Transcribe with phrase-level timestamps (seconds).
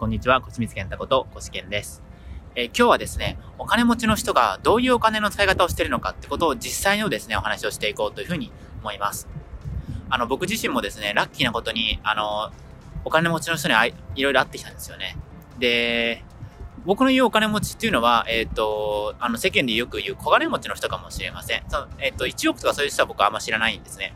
[0.00, 2.02] こんにちは、こちみつけんたこと、こしけんです。
[2.54, 8.50] えー、今日はですね、お金持ちの人がどういうお金の使い方をしているのかってことを実際のですね、お話をしていこうというふうに
[8.80, 9.28] 思います。
[10.08, 12.50] あの、僕自身もですね、ラッキーなことに、あの、
[13.04, 15.18] お金持ちの人にあいろいろ会ってきたんですよね。
[15.58, 16.24] で、
[16.86, 21.64] 僕の言うお金持ちっていうのは、えっ、ー、と、あの、世間でよく言う小金持ちの人かもしれません。
[21.68, 24.14] そのえっ、ー、と、1億とかそういう人は僕はあんま知らないんですね。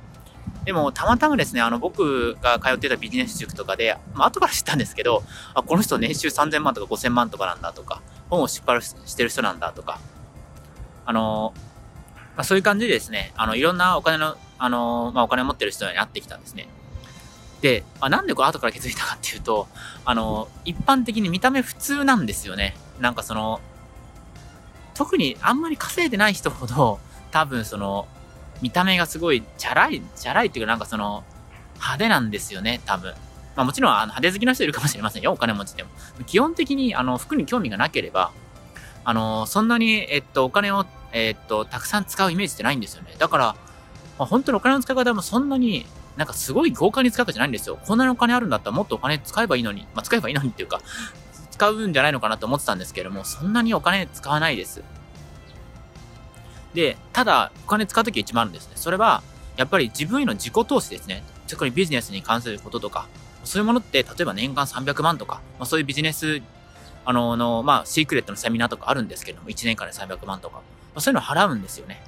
[0.65, 5.23] でも、たまたまですね、あの、僕が通ってたビジネス塾とかで、まあ、後から知ったんですけど、
[5.53, 8.01] あ、この人年収3000万とか5000万とかなんだとか、
[8.31, 10.01] 本を出版してる人なんだとか、
[11.05, 11.53] あの、
[12.37, 16.67] まあ、そういう感じでですね、あの、いろんなお金の、あの、まあ、お金を持ってる人に会ってきたんですね。
[17.61, 19.69] で、まあ、なんでこれ後から気づいたかっていうと、
[20.05, 22.77] あの、一般的に見た目普通なんですよね。
[23.01, 23.61] なんかその、
[24.95, 27.01] 特にあんまり稼いでない人ほど、
[27.31, 28.07] 多分その、
[28.65, 31.23] 見た目がすごい、チャラい、チャラいっていうかなんかその、
[31.75, 33.13] 派手なんですよね、多分。
[33.57, 35.91] まあもちろん、あの、派手好きな人いるかもしれませんよ、お金持ちでも。
[36.27, 38.33] 基本的に、あの、服に興味がなければ、
[39.05, 43.15] あの、そんなに、えっと、お金を、えっと、たくさん使うイメージってないんですよね。
[43.19, 43.45] だから、
[44.19, 45.85] まあ、本当にお金の使い方もそんなに、
[46.17, 47.79] なんかすごい豪華に使うわけじゃないんですよ。
[47.85, 50.81] こんなにお金あるんだったらもっとお金使えばいいのに、まあ、使えばいいのにっていうか、
[51.51, 54.83] 使うんじゃないのかなと思ってたんですけども、そんなにお金使わないです。
[56.75, 58.73] で、ただ、お金使うときは一番あるんですね。
[58.77, 59.23] それは、
[59.57, 61.23] やっぱり自分への自己投資ですね。
[61.49, 63.07] 特にビジネスに関することとか、
[63.45, 66.43] そういうものって、例えば年間300万とか、まあ、そういうビジネス、
[67.05, 70.63] あの、の、まあ、シークレットのセミナーとかあるんですけども、1年間で300万とか、ま
[70.97, 72.03] あ、そういうのを払うんですよね。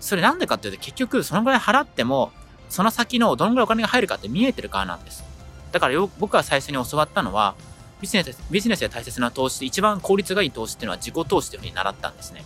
[0.00, 2.30] それなんでかっていうと、結局、そのぐらい払っても、
[2.68, 5.24] その先のどのぐらいお金が入るかって見えてるからなんです。
[5.72, 7.54] だからよ、僕が最初に教わったのは、
[8.00, 12.44] ビジネス、ビジネスで大切な投資一番効率がいい投資っていうのは自己投資というふうに習ったんですね。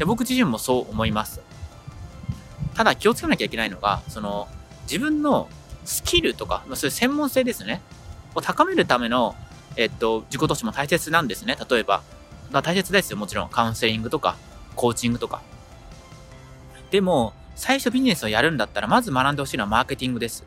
[0.00, 1.42] で、僕自身もそう思います。
[2.74, 4.48] ただ気をつけなきゃいけないのが、その、
[4.84, 5.46] 自分の
[5.84, 7.82] スキルとか、そういう専門性ですね。
[8.34, 9.36] を高めるための、
[9.76, 11.58] えっと、自己投資も大切なんですね。
[11.68, 12.02] 例えば、
[12.50, 13.18] ま、大切ですよ。
[13.18, 14.36] もちろん、カウンセリングとか、
[14.74, 15.42] コーチングとか。
[16.90, 20.46] でも、最初ビジネスをやるんだったら、まず学んでほしいのはマーケティングです。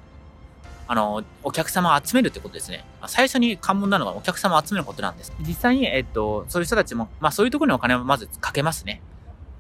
[0.88, 2.83] あの、お客様を集めるってことですね。
[3.06, 5.31] 最初に関門なのがお客様を集めることなんです。
[5.41, 9.00] 実際に、えっと、そういう人たちも、まあそういうところにお金をまずかけますね。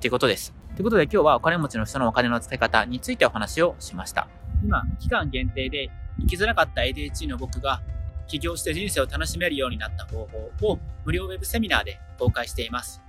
[0.03, 0.53] っていうことです。
[0.75, 4.27] ということで今日はお金持ちの人のお金の使い方についてお話をしました。
[4.61, 7.81] 今、期間限定で生きづらかった ADHD の僕が
[8.27, 10.27] 起業して人生を楽しめるようになった方
[10.59, 13.01] 法を無料ウェブセミナーで公開しています。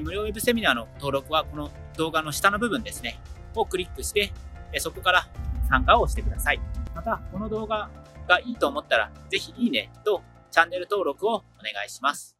[0.00, 3.18] 無料ウェブセミナーの登録はこの動画の下の部分ですね、
[3.56, 4.32] をクリックして、
[4.78, 5.26] そこから
[5.68, 6.60] 参加をしてください。
[6.94, 7.90] また、この動画
[8.28, 12.36] がいいと思ったら、ぜひいいねとチャンネル登録をお願いします。